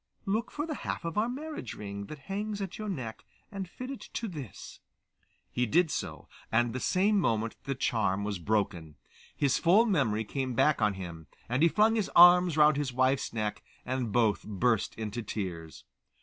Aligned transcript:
'Look 0.25 0.49
for 0.49 0.65
the 0.65 0.73
half 0.81 1.05
of 1.05 1.15
our 1.15 1.29
marriage 1.29 1.75
ring, 1.75 2.07
that 2.07 2.17
hangs 2.25 2.59
at 2.59 2.79
your 2.79 2.89
neck, 2.89 3.23
and 3.51 3.69
fit 3.69 3.91
it 3.91 4.01
to 4.15 4.27
this.' 4.27 4.79
He 5.51 5.67
did 5.67 5.91
so, 5.91 6.27
and 6.51 6.73
the 6.73 6.79
same 6.79 7.19
moment 7.19 7.55
the 7.65 7.75
charm 7.75 8.23
was 8.23 8.39
broken. 8.39 8.95
His 9.37 9.59
full 9.59 9.85
memory 9.85 10.23
came 10.23 10.55
back 10.55 10.81
on 10.81 10.95
him, 10.95 11.27
and 11.47 11.61
he 11.61 11.69
flung 11.69 11.93
his 11.93 12.09
arms 12.15 12.57
round 12.57 12.77
his 12.77 12.91
wife's 12.91 13.31
neck, 13.31 13.61
and 13.85 14.11
both 14.11 14.41
burst 14.41 14.95
into 14.95 15.21
tears. 15.21 15.85